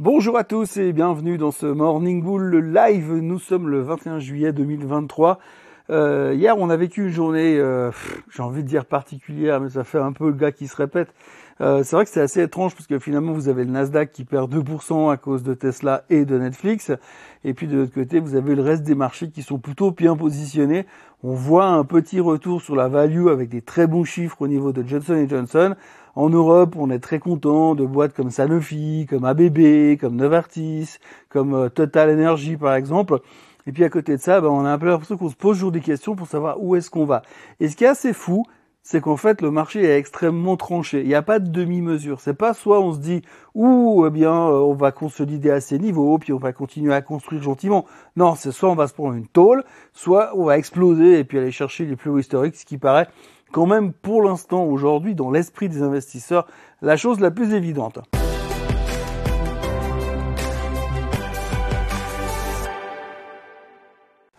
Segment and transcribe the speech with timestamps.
[0.00, 3.14] Bonjour à tous et bienvenue dans ce Morning Bull live.
[3.14, 5.40] Nous sommes le 21 juillet 2023.
[5.90, 7.90] Euh, hier, on a vécu une journée, euh,
[8.30, 11.12] j'ai envie de dire particulière, mais ça fait un peu le gars qui se répète.
[11.60, 14.24] Euh, c'est vrai que c'est assez étrange parce que finalement, vous avez le Nasdaq qui
[14.24, 16.92] perd 2% à cause de Tesla et de Netflix.
[17.44, 20.16] Et puis de l'autre côté, vous avez le reste des marchés qui sont plutôt bien
[20.16, 20.86] positionnés.
[21.22, 24.72] On voit un petit retour sur la value avec des très bons chiffres au niveau
[24.72, 25.74] de Johnson Johnson.
[26.14, 30.98] En Europe, on est très content de boîtes comme Sanofi, comme ABB, comme Novartis,
[31.28, 33.20] comme euh, Total Energy par exemple.
[33.66, 35.58] Et puis à côté de ça, ben, on a un peu l'impression qu'on se pose
[35.58, 37.22] toujours des questions pour savoir où est-ce qu'on va.
[37.60, 38.44] Et ce qui est assez fou,
[38.82, 41.02] c'est qu'en fait le marché est extrêmement tranché.
[41.02, 42.20] Il n'y a pas de demi-mesure.
[42.20, 43.22] C'est pas soit on se dit
[43.54, 47.02] ou eh bien euh, on va consolider à ces niveaux puis on va continuer à
[47.02, 47.84] construire gentiment.
[48.16, 51.38] Non, c'est soit on va se prendre une tôle, soit on va exploser et puis
[51.38, 53.08] aller chercher les plus hauts historiques, ce qui paraît
[53.52, 56.46] quand même pour l'instant aujourd'hui dans l'esprit des investisseurs
[56.82, 57.98] la chose la plus évidente.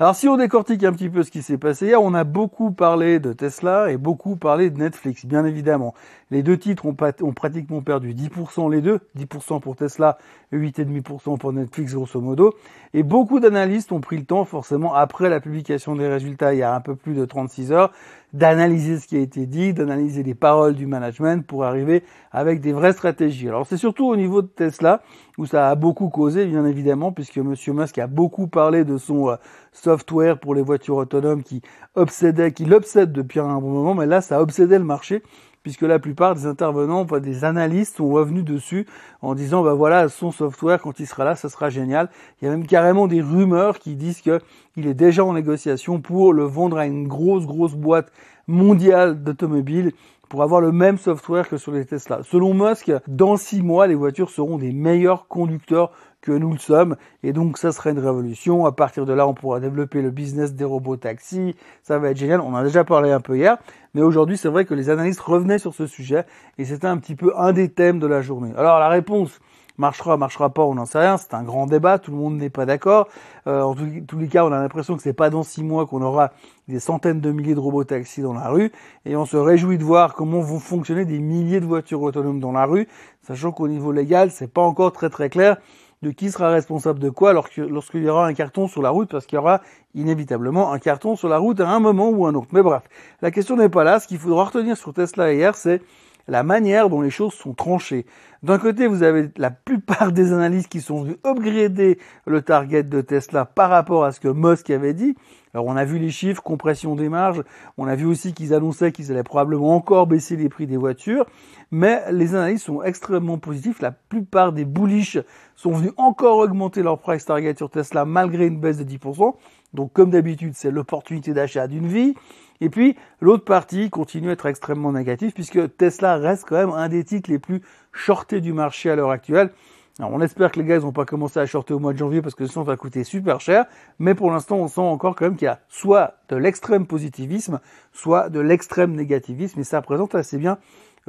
[0.01, 2.71] Alors si on décortique un petit peu ce qui s'est passé hier, on a beaucoup
[2.71, 5.93] parlé de Tesla et beaucoup parlé de Netflix, bien évidemment.
[6.31, 6.93] Les deux titres ont,
[7.33, 10.17] pratiquement perdu 10% les deux, 10% pour Tesla
[10.53, 12.53] et 8,5% pour Netflix grosso modo.
[12.93, 16.63] Et beaucoup d'analystes ont pris le temps, forcément, après la publication des résultats il y
[16.63, 17.91] a un peu plus de 36 heures,
[18.33, 22.73] d'analyser ce qui a été dit, d'analyser les paroles du management pour arriver avec des
[22.73, 23.47] vraies stratégies.
[23.47, 25.01] Alors c'est surtout au niveau de Tesla
[25.37, 29.29] où ça a beaucoup causé, bien évidemment, puisque Monsieur Musk a beaucoup parlé de son
[29.29, 29.35] euh,
[29.71, 31.61] software pour les voitures autonomes qui
[31.95, 35.23] obsédait, qui l'obsède depuis un bon moment, mais là ça a obsédé le marché
[35.63, 38.85] puisque la plupart des intervenants, des analystes sont revenus dessus
[39.21, 42.09] en disant bah voilà son software quand il sera là, ça sera génial.
[42.41, 44.39] Il y a même carrément des rumeurs qui disent que
[44.75, 48.11] il est déjà en négociation pour le vendre à une grosse grosse boîte
[48.47, 49.91] mondiale d'automobiles
[50.29, 52.19] pour avoir le même software que sur les Tesla.
[52.23, 56.95] Selon Musk, dans six mois, les voitures seront des meilleurs conducteurs que nous le sommes.
[57.23, 58.65] Et donc, ça serait une révolution.
[58.65, 61.55] À partir de là, on pourra développer le business des robots taxis.
[61.81, 62.41] Ça va être génial.
[62.41, 63.57] On en a déjà parlé un peu hier.
[63.95, 66.25] Mais aujourd'hui, c'est vrai que les analystes revenaient sur ce sujet.
[66.57, 68.53] Et c'était un petit peu un des thèmes de la journée.
[68.55, 69.39] Alors, la réponse,
[69.79, 71.17] marchera, marchera pas, on n'en sait rien.
[71.17, 73.07] C'est un grand débat, tout le monde n'est pas d'accord.
[73.47, 76.03] Euh, en tous les cas, on a l'impression que c'est pas dans six mois qu'on
[76.03, 76.31] aura
[76.67, 78.71] des centaines de milliers de robots taxis dans la rue,
[79.05, 82.51] et on se réjouit de voir comment vont fonctionner des milliers de voitures autonomes dans
[82.51, 82.87] la rue,
[83.23, 85.57] sachant qu'au niveau légal, c'est pas encore très très clair
[86.01, 89.25] de qui sera responsable de quoi lorsqu'il y aura un carton sur la route, parce
[89.25, 89.61] qu'il y aura
[89.95, 92.47] inévitablement un carton sur la route à un moment ou un autre.
[92.51, 92.83] Mais bref,
[93.21, 93.99] la question n'est pas là.
[93.99, 95.81] Ce qu'il faudra retenir sur Tesla hier, c'est
[96.29, 98.05] la manière dont les choses sont tranchées.
[98.41, 103.01] D'un côté, vous avez la plupart des analyses qui sont venues upgrader le target de
[103.01, 105.15] Tesla par rapport à ce que Musk avait dit.
[105.53, 107.43] Alors on a vu les chiffres, compression des marges,
[107.77, 111.25] on a vu aussi qu'ils annonçaient qu'ils allaient probablement encore baisser les prix des voitures,
[111.71, 113.81] mais les analyses sont extrêmement positifs.
[113.81, 115.17] La plupart des bullish
[115.55, 119.33] sont venus encore augmenter leur price target sur Tesla malgré une baisse de 10%.
[119.73, 122.15] Donc comme d'habitude, c'est l'opportunité d'achat d'une vie.
[122.61, 126.89] Et puis l'autre partie continue à être extrêmement négative puisque Tesla reste quand même un
[126.89, 129.51] des titres les plus shortés du marché à l'heure actuelle.
[129.99, 132.21] Alors on espère que les gars n'ont pas commencé à shorter au mois de janvier
[132.21, 133.65] parce que sinon ça va coûter super cher.
[133.99, 137.59] Mais pour l'instant, on sent encore quand même qu'il y a soit de l'extrême positivisme,
[137.91, 139.59] soit de l'extrême négativisme.
[139.59, 140.57] Et ça représente assez bien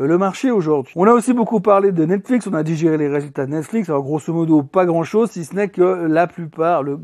[0.07, 0.95] le marché aujourd'hui.
[0.97, 4.03] On a aussi beaucoup parlé de Netflix, on a digéré les résultats de Netflix, alors
[4.03, 6.99] grosso modo pas grand chose, si ce n'est que la plupart, le,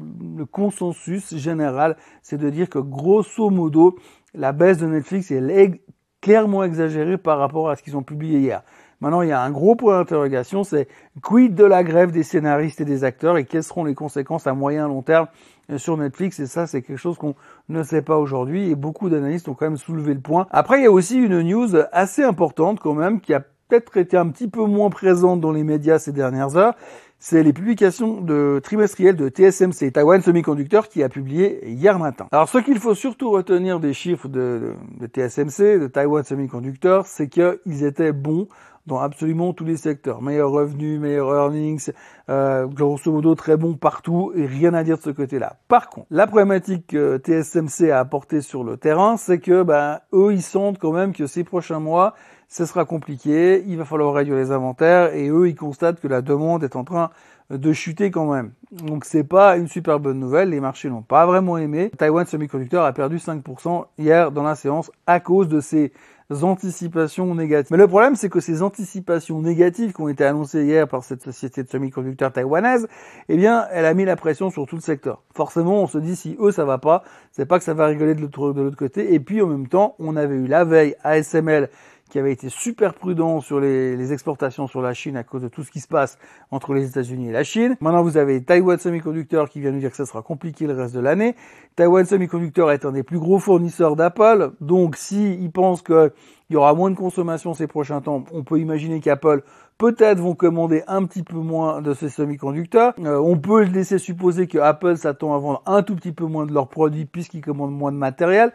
[0.50, 3.96] consensus général, c'est de dire que grosso modo,
[4.34, 5.80] la baisse de Netflix est
[6.20, 8.62] clairement exagérée par rapport à ce qu'ils ont publié hier.
[9.00, 10.88] Maintenant, il y a un gros point d'interrogation, c'est
[11.22, 14.54] quid de la grève des scénaristes et des acteurs et quelles seront les conséquences à
[14.54, 15.26] moyen et long terme
[15.70, 16.40] euh, sur Netflix?
[16.40, 17.34] Et ça c'est quelque chose qu'on
[17.68, 20.46] ne sait pas aujourd'hui et beaucoup d'analystes ont quand même soulevé le point.
[20.50, 24.16] Après il y a aussi une news assez importante quand même qui a peut-être été
[24.16, 26.74] un petit peu moins présente dans les médias ces dernières heures,
[27.18, 32.26] c'est les publications de trimestrielles de TSMC, Taiwan Semiconductor, qui a publié hier matin.
[32.30, 37.28] Alors ce qu'il faut surtout retenir des chiffres de, de TSMC, de Taiwan Semiconductor, c'est
[37.28, 38.48] qu'ils étaient bons
[38.86, 40.22] dans absolument tous les secteurs.
[40.22, 41.90] Meilleur revenu, meilleur earnings,
[42.28, 45.56] euh, grosso modo très bon partout et rien à dire de ce côté-là.
[45.68, 50.32] Par contre, la problématique que TSMC a apportée sur le terrain, c'est que ben, eux,
[50.32, 52.14] ils sentent quand même que ces prochains mois,
[52.48, 56.22] ce sera compliqué, il va falloir réduire les inventaires et eux, ils constatent que la
[56.22, 57.10] demande est en train
[57.50, 58.52] de chuter quand même.
[58.72, 61.90] Donc c'est pas une super bonne nouvelle, les marchés n'ont pas vraiment aimé.
[61.96, 65.92] Taiwan Semiconductor a perdu 5% hier dans la séance à cause de ces
[66.30, 67.70] anticipations négatives.
[67.70, 71.22] Mais le problème, c'est que ces anticipations négatives qui ont été annoncées hier par cette
[71.22, 72.88] société de semi-conducteurs taïwanaise,
[73.28, 75.22] eh bien, elle a mis la pression sur tout le secteur.
[75.34, 77.02] Forcément, on se dit si eux ça va pas,
[77.32, 79.14] c'est pas que ça va rigoler de l'autre côté.
[79.14, 81.68] Et puis en même temps, on avait eu la veille ASML
[82.08, 85.62] qui avait été super prudent sur les, exportations sur la Chine à cause de tout
[85.62, 86.18] ce qui se passe
[86.50, 87.76] entre les États-Unis et la Chine.
[87.80, 90.94] Maintenant, vous avez Taiwan Semiconductor qui vient nous dire que ça sera compliqué le reste
[90.94, 91.34] de l'année.
[91.74, 96.12] Taiwan Semiconductor est un des plus gros fournisseurs d'Apple, donc s'ils pensent qu'il
[96.50, 99.42] y aura moins de consommation ces prochains temps, on peut imaginer qu'Apple
[99.78, 102.94] peut-être vont commander un petit peu moins de ces semi-conducteurs.
[103.00, 106.46] Euh, on peut laisser supposer que Apple s'attend à vendre un tout petit peu moins
[106.46, 108.52] de leurs produits puisqu'ils commandent moins de matériel.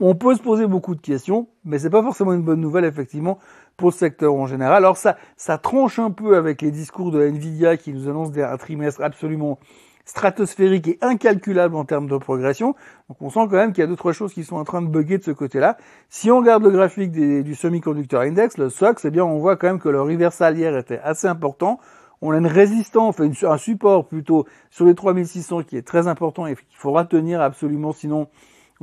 [0.00, 3.38] On peut se poser beaucoup de questions, mais c'est pas forcément une bonne nouvelle effectivement
[3.76, 4.76] pour le secteur en général.
[4.76, 8.56] Alors ça, ça tranche un peu avec les discours de Nvidia qui nous annoncent un
[8.56, 9.58] trimestre absolument
[10.04, 12.74] stratosphérique et incalculable en termes de progression.
[13.08, 14.82] Donc on sent quand même qu'il y a deux trois choses qui sont en train
[14.82, 15.76] de bugger de ce côté-là.
[16.08, 19.68] Si on regarde le graphique du semi-conductor index, le SOX, eh bien on voit quand
[19.68, 21.78] même que le reversal hier était assez important.
[22.20, 26.46] On a une résistance, enfin un support plutôt sur les 3600 qui est très important
[26.46, 28.28] et qu'il faudra tenir absolument, sinon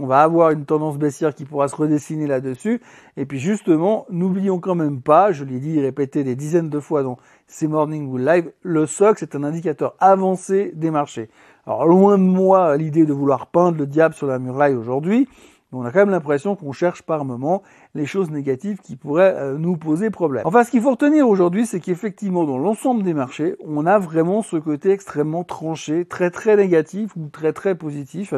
[0.02, 2.82] on va avoir une tendance baissière qui pourra se redessiner là-dessus.
[3.18, 6.80] Et puis justement, n'oublions quand même pas, je l'ai dit et répété des dizaines de
[6.80, 11.30] fois dans ces Morning Live, le SOX est un indicateur avancé des marchés.
[11.68, 15.28] Alors loin de moi l'idée de vouloir peindre le diable sur la muraille aujourd'hui,
[15.74, 17.64] on a quand même l'impression qu'on cherche par moment
[17.96, 20.44] les choses négatives qui pourraient euh, nous poser problème.
[20.46, 24.42] Enfin, ce qu'il faut retenir aujourd'hui, c'est qu'effectivement, dans l'ensemble des marchés, on a vraiment
[24.42, 28.34] ce côté extrêmement tranché, très très négatif ou très très positif.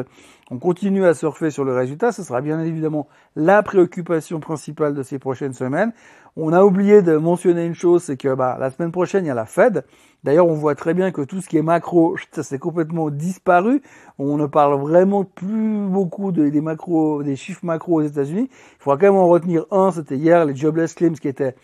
[0.50, 5.02] On continue à surfer sur le résultat, ce sera bien évidemment la préoccupation principale de
[5.02, 5.92] ces prochaines semaines.
[6.36, 9.30] On a oublié de mentionner une chose, c'est que bah, la semaine prochaine, il y
[9.30, 9.84] a la Fed.
[10.24, 13.82] D'ailleurs, on voit très bien que tout ce qui est macro, ça s'est complètement disparu.
[14.18, 18.48] On ne parle vraiment plus beaucoup des macros, des chiffres macro aux États-Unis.
[18.50, 21.54] Il faudra quand même en retenir un, c'était hier les jobless claims qui étaient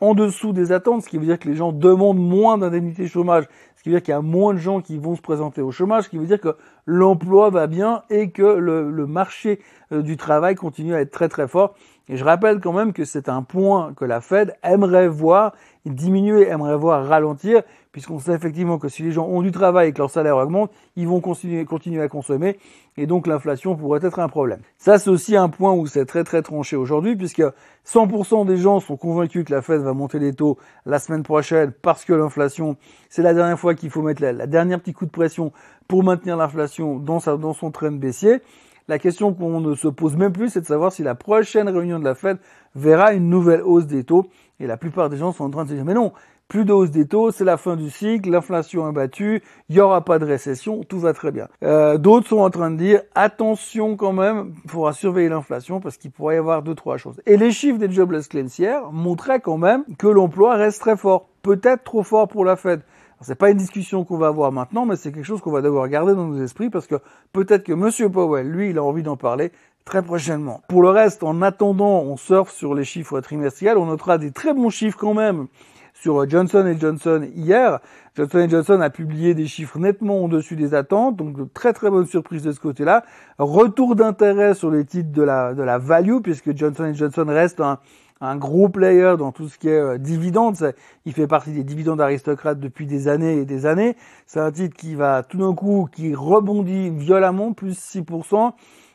[0.00, 3.44] en dessous des attentes, ce qui veut dire que les gens demandent moins d'indemnités chômage,
[3.88, 6.04] qui veut dire qu'il y a moins de gens qui vont se présenter au chômage,
[6.04, 9.60] ce qui veut dire que l'emploi va bien et que le, marché
[9.92, 11.74] euh, du travail continue à être très très fort.
[12.10, 15.52] Et je rappelle quand même que c'est un point que la Fed aimerait voir
[15.84, 17.62] diminuer, aimerait voir ralentir,
[17.92, 20.70] puisqu'on sait effectivement que si les gens ont du travail et que leur salaire augmente,
[20.96, 22.58] ils vont continuer, continuer à consommer,
[22.96, 24.60] et donc l'inflation pourrait être un problème.
[24.76, 27.42] Ça, c'est aussi un point où c'est très très tranché aujourd'hui, puisque
[27.86, 31.72] 100% des gens sont convaincus que la Fed va monter les taux la semaine prochaine,
[31.72, 32.76] parce que l'inflation,
[33.08, 35.52] c'est la dernière fois qu'il faut mettre la, dernière petit coup de pression
[35.86, 38.40] pour maintenir l'inflation dans, dans son train baissier.
[38.88, 41.98] La question qu'on ne se pose même plus, c'est de savoir si la prochaine réunion
[41.98, 42.38] de la Fed
[42.74, 44.26] verra une nouvelle hausse des taux.
[44.60, 46.12] Et la plupart des gens sont en train de se dire, mais non,
[46.48, 49.80] plus de hausse des taux, c'est la fin du cycle, l'inflation est battue, il n'y
[49.82, 51.48] aura pas de récession, tout va très bien.
[51.62, 55.98] Euh, D'autres sont en train de dire, attention quand même, il faudra surveiller l'inflation parce
[55.98, 57.20] qu'il pourrait y avoir deux, trois choses.
[57.26, 58.48] Et les chiffres des jobless claims
[58.90, 62.82] montraient quand même que l'emploi reste très fort, peut-être trop fort pour la Fed.
[63.22, 65.88] C'est pas une discussion qu'on va avoir maintenant, mais c'est quelque chose qu'on va devoir
[65.88, 66.96] garder dans nos esprits parce que
[67.32, 69.50] peut-être que Monsieur Powell, lui, il a envie d'en parler
[69.86, 70.60] très prochainement.
[70.68, 73.78] Pour le reste, en attendant, on surfe sur les chiffres trimestriels.
[73.78, 75.46] On notera des très bons chiffres quand même
[75.94, 77.80] sur Johnson Johnson hier.
[78.14, 82.06] Johnson Johnson a publié des chiffres nettement au-dessus des attentes, donc de très très bonnes
[82.06, 83.04] surprises de ce côté-là.
[83.38, 87.78] Retour d'intérêt sur les titres de la, de la value, puisque Johnson Johnson reste un,
[88.20, 90.74] un gros player dans tout ce qui est euh, dividendes.
[91.04, 93.96] Il fait partie des dividendes aristocrates depuis des années et des années.
[94.26, 98.52] C'est un titre qui va tout d'un coup, qui rebondit violemment, plus 6%.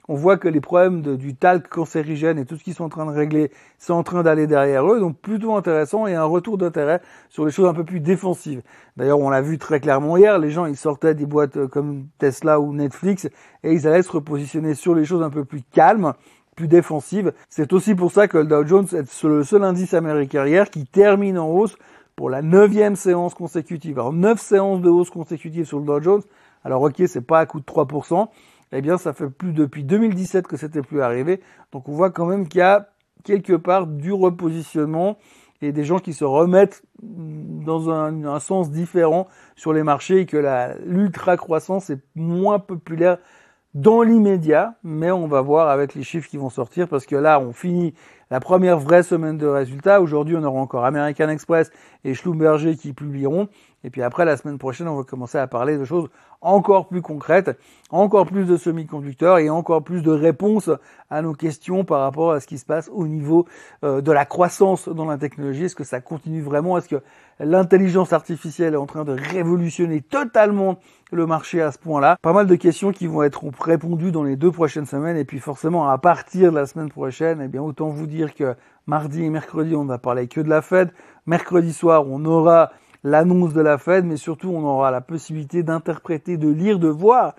[0.09, 3.05] On voit que les problèmes du talc cancérigène et tout ce qu'ils sont en train
[3.05, 4.99] de régler, c'est en train d'aller derrière eux.
[4.99, 8.61] Donc plutôt intéressant et un retour d'intérêt sur les choses un peu plus défensives.
[8.97, 12.07] D'ailleurs, on l'a vu très clairement hier, les gens, ils sortaient des boîtes euh, comme
[12.17, 13.29] Tesla ou Netflix
[13.63, 16.13] et ils allaient se repositionner sur les choses un peu plus calmes
[16.55, 17.33] plus défensive.
[17.49, 20.85] C'est aussi pour ça que le Dow Jones est le seul indice américain hier qui
[20.85, 21.75] termine en hausse
[22.15, 23.99] pour la neuvième séance consécutive.
[23.99, 26.21] Alors neuf séances de hausse consécutive sur le Dow Jones.
[26.63, 28.27] Alors ok, c'est pas à coût de 3%.
[28.75, 31.41] Eh bien, ça fait plus depuis 2017 que c'était plus arrivé.
[31.71, 32.89] Donc on voit quand même qu'il y a
[33.23, 35.17] quelque part du repositionnement
[35.61, 40.25] et des gens qui se remettent dans un, un sens différent sur les marchés et
[40.25, 40.37] que
[40.85, 43.17] l'ultra croissance est moins populaire
[43.73, 47.39] dans l'immédiat, mais on va voir avec les chiffres qui vont sortir parce que là,
[47.39, 47.93] on finit
[48.33, 50.01] la première vraie semaine de résultats.
[50.01, 51.69] Aujourd'hui, on aura encore American Express
[52.03, 53.47] et Schlumberger qui publieront.
[53.83, 56.09] Et puis après, la semaine prochaine, on va commencer à parler de choses
[56.41, 57.57] encore plus concrètes,
[57.89, 60.69] encore plus de semi-conducteurs et encore plus de réponses
[61.09, 63.45] à nos questions par rapport à ce qui se passe au niveau
[63.83, 65.65] euh, de la croissance dans la technologie.
[65.65, 66.77] Est-ce que ça continue vraiment?
[66.77, 67.01] Est-ce que
[67.39, 70.77] l'intelligence artificielle est en train de révolutionner totalement
[71.11, 72.17] le marché à ce point-là?
[72.21, 75.17] Pas mal de questions qui vont être répondues dans les deux prochaines semaines.
[75.17, 78.55] Et puis forcément, à partir de la semaine prochaine, eh bien, autant vous dire que
[78.87, 80.91] mardi et mercredi, on va parler que de la Fed.
[81.25, 82.71] Mercredi soir, on aura
[83.03, 87.35] l'annonce de la Fed, mais surtout on aura la possibilité d'interpréter, de lire, de voir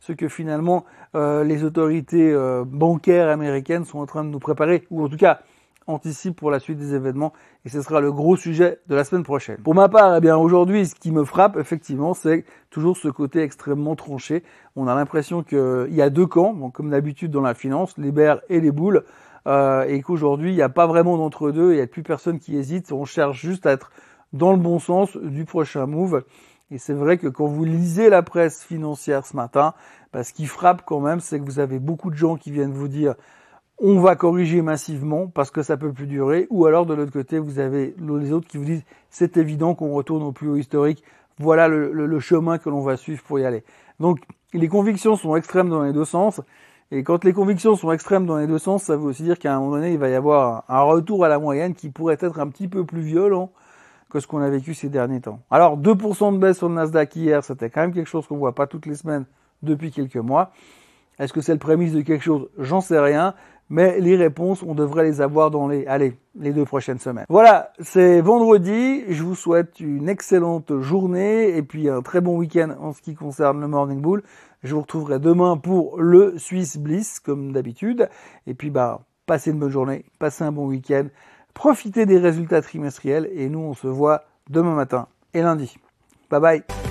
[0.00, 0.84] ce que finalement
[1.14, 5.16] euh, les autorités euh, bancaires américaines sont en train de nous préparer, ou en tout
[5.16, 5.40] cas
[5.86, 7.32] anticipe pour la suite des événements
[7.64, 9.58] et ce sera le gros sujet de la semaine prochaine.
[9.58, 13.96] Pour ma part, eh aujourd'hui, ce qui me frappe effectivement, c'est toujours ce côté extrêmement
[13.96, 14.42] tranché.
[14.76, 18.40] On a l'impression qu'il y a deux camps, comme d'habitude dans la finance, les bears
[18.48, 19.04] et les boules,
[19.46, 22.56] euh, et qu'aujourd'hui il n'y a pas vraiment d'entre-deux, il n'y a plus personne qui
[22.56, 22.92] hésite.
[22.92, 23.90] On cherche juste à être
[24.32, 26.24] dans le bon sens du prochain move.
[26.70, 29.74] Et c'est vrai que quand vous lisez la presse financière ce matin,
[30.12, 32.72] bah, ce qui frappe quand même, c'est que vous avez beaucoup de gens qui viennent
[32.72, 33.14] vous dire
[33.84, 37.40] on va corriger massivement parce que ça peut plus durer, ou alors de l'autre côté,
[37.40, 41.02] vous avez les autres qui vous disent c'est évident qu'on retourne au plus haut historique,
[41.38, 43.64] voilà le, chemin que l'on va suivre pour y aller.
[43.98, 44.20] Donc
[44.52, 46.40] les convictions sont extrêmes dans les deux sens,
[46.94, 49.56] et quand les convictions sont extrêmes dans les deux sens, ça veut aussi dire qu'à
[49.56, 52.38] un moment donné, il va y avoir un retour à la moyenne qui pourrait être
[52.38, 53.50] un petit peu plus violent
[54.10, 55.40] que ce qu'on a vécu ces derniers temps.
[55.50, 58.54] Alors 2% de baisse sur le Nasdaq hier, c'était quand même quelque chose qu'on voit
[58.54, 59.24] pas toutes les semaines
[59.62, 60.50] depuis quelques mois.
[61.18, 62.50] Est-ce que c'est le prémisse de quelque chose?
[62.58, 63.34] J'en sais rien.
[63.70, 67.24] Mais les réponses, on devrait les avoir dans les, allez, les deux prochaines semaines.
[67.30, 69.02] Voilà, c'est vendredi.
[69.08, 73.14] Je vous souhaite une excellente journée et puis un très bon week-end en ce qui
[73.14, 74.22] concerne le Morning Bull.
[74.62, 78.08] Je vous retrouverai demain pour le Swiss Bliss, comme d'habitude.
[78.46, 81.06] Et puis, bah, passez une bonne journée, passez un bon week-end.
[81.54, 85.76] Profitez des résultats trimestriels et nous, on se voit demain matin et lundi.
[86.30, 86.81] Bye bye